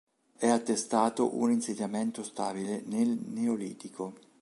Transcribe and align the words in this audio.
È 0.35 0.47
attestato 0.47 1.37
un 1.37 1.51
insediamento 1.51 2.23
stabile 2.23 2.81
nel 2.87 3.19
Neolitico. 3.23 4.15